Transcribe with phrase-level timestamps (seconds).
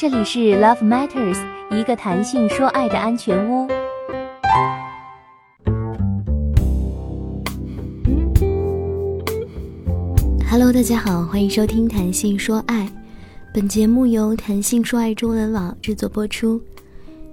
[0.00, 3.66] 这里是 Love Matters，一个谈性说爱的安全屋。
[10.48, 12.88] Hello，大家好，欢迎收听谈性说爱。
[13.52, 16.62] 本节目由谈性说爱中文网制作播出。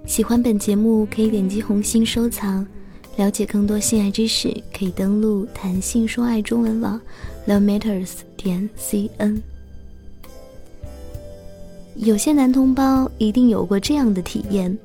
[0.04, 2.66] 喜欢本节目可以点击红心收藏。
[3.14, 7.00] 了解更多性爱知识，可以登录谈性说爱中文网
[7.46, 9.40] Love Matters 点 cn。
[11.96, 14.76] 有些男同胞一定有过这样的体验：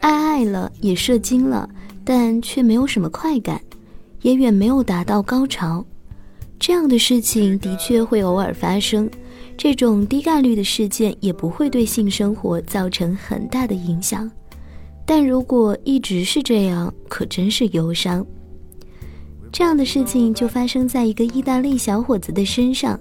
[0.00, 1.68] 爱爱了，也射精了，
[2.04, 3.60] 但却没有什么快感，
[4.22, 5.84] 也远没有达到高潮。
[6.58, 9.08] 这样的事情的确会偶尔发生，
[9.56, 14.30] 这种低概率的事件也不会对性生活造成很大的影响。
[15.06, 18.24] 但如果一直是这样，可真是忧伤。
[19.52, 22.98] 这样的事情就发生在一个意大利小伙子的身上。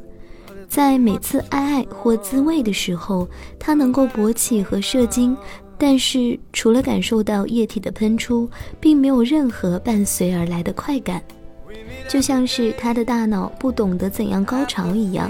[0.71, 3.27] 在每次爱爱或自慰的时候，
[3.59, 5.35] 他能够勃起和射精，
[5.77, 11.21] 但是除了感受到液体的喷出，并没有任何伴随而来的快感，
[12.07, 15.29] 就像是他的大脑不懂得怎样高潮一样。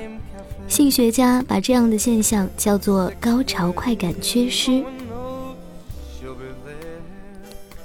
[0.68, 4.84] 性学家把这样的现象叫做高潮快感缺失。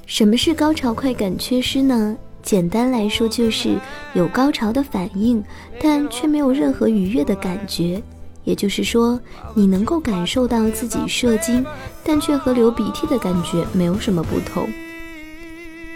[0.05, 2.15] 什么是高潮快感缺失呢？
[2.47, 3.77] 简单来说，就是
[4.15, 5.43] 有高潮的反应，
[5.81, 8.01] 但却没有任何愉悦的感觉。
[8.45, 9.21] 也就是说，
[9.53, 11.67] 你能够感受到自己射精，
[12.05, 14.69] 但却和流鼻涕的感觉没有什么不同。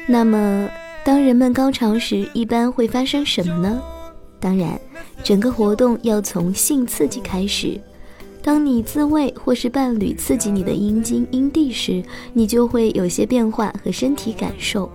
[0.09, 0.69] 那么，
[1.05, 3.81] 当人们高潮时，一般会发生什么呢？
[4.41, 4.77] 当然，
[5.23, 7.81] 整个活动要从性刺激开始。
[8.43, 14.91] 当你自慰或是伴侣刺激你的阴茎、阴蒂时，你就会有些变化和身体感受。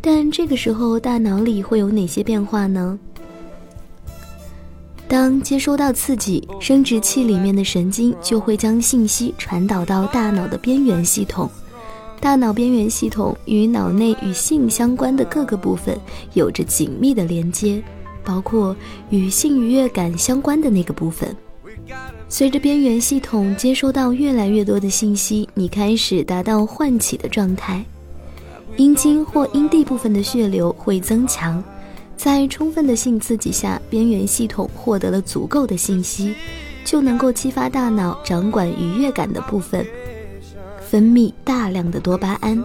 [0.00, 2.98] 但这个时候，大脑里会有哪些变化呢？
[5.06, 11.50] 当接收到刺激，生殖器里面的神经就会将信息传导到大脑的边缘系统。
[12.20, 15.98] 大脑边缘系统与脑内与性相关的各个部分
[16.34, 17.82] 有着紧密的连接，
[18.24, 18.76] 包括
[19.08, 21.34] 与性愉悦感相关的那个部分。
[22.28, 27.84] 随着边缘系统接收到越来越多的信息，你开始达到唤起的状态。
[28.78, 31.62] 阴茎或阴蒂部分的血流会增强，
[32.16, 36.32] 在充分的性刺激下，边缘系统获得了足够的信息，
[36.84, 39.84] 就能够激发大脑掌管愉悦感的部分，
[40.88, 42.62] 分泌大量的多巴胺。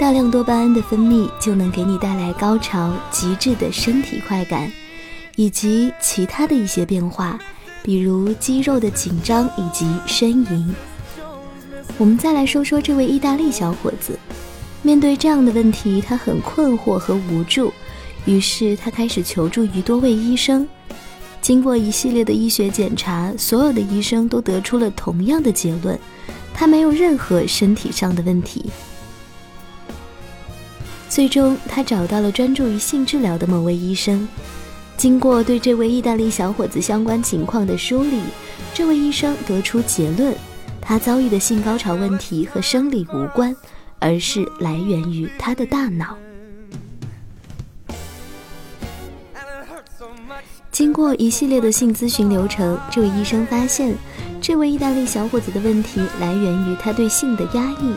[0.00, 4.68] 大量多巴胺的分泌就能给你带来高潮、极致的身体快感，
[5.36, 7.38] 以及其他的一些变化，
[7.84, 10.74] 比如肌肉的紧张以及呻吟。
[11.98, 14.18] 我们再来说说这位意大利小伙子。
[14.82, 17.72] 面对这样的问题，他很困惑和无助，
[18.24, 20.66] 于是他开始求助于多位医生。
[21.42, 25.98] 经过一系列的医学检查，所有的医生都得出了同样的结论：
[26.52, 28.70] 他没有任何身体上的问题。
[31.08, 34.28] 最终，他找到了专注于性治疗的某位医生。
[34.96, 38.20] 经过对这位意大利小伙子相关情况的梳理，
[38.74, 40.34] 这位医生得出结论：
[40.80, 43.54] 他遭遇的性高潮问题和生理无关。
[44.00, 46.16] 而是来源于他的大脑。
[50.72, 53.94] 经过一系列的性咨询流程，这位医生发现，
[54.40, 57.94] 这位意大利小伙子的问题来源于他对性的压抑。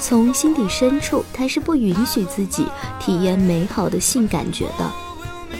[0.00, 2.66] 从心底深处，他是不允许自己
[2.98, 4.90] 体验美好的性感觉的。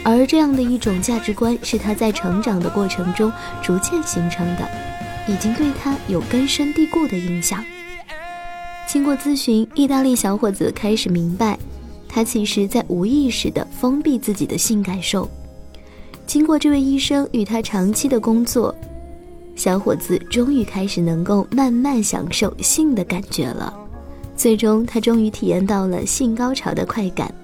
[0.03, 4.69] 而这样的一种价值观，是他在成长的过程中逐渐形成的，
[5.29, 7.65] 已经对他有根深蒂固的影响。
[8.95, 11.59] 经过咨询，意大利小伙子开始明白，
[12.09, 15.29] 他其实在无意识地封闭自己的性感受。
[16.29, 18.73] 经过这位医生与他长期的工作，
[19.57, 23.75] 小伙子终于开始能够慢慢享受性的感觉了。
[24.37, 27.35] 最终，他终于体验到了性高潮的快感。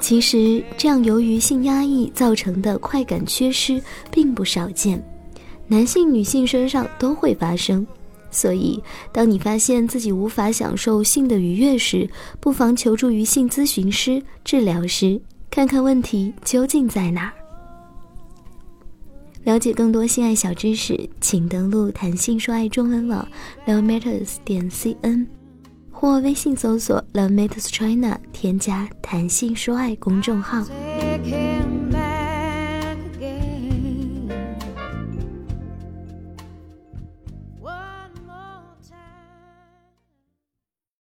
[0.00, 5.00] 其实，这样由于性压抑造成的快感缺失并不少见，
[5.68, 7.86] 男性、女性身上都会发生。
[8.30, 12.08] 所以，当你发现自己无法享受性的愉悦时，
[12.40, 17.32] 不妨求助于性咨询师、治疗师，看看问题究竟在哪儿。
[19.44, 23.26] 了解更多性爱小知识，请登录“谈性说爱”中文网
[23.66, 25.24] “love matters” 点 cn，
[25.92, 30.66] 或微信搜索 “love matters China”，添加“谈性说爱”公众号。